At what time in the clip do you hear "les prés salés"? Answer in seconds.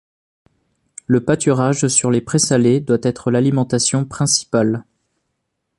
2.09-2.79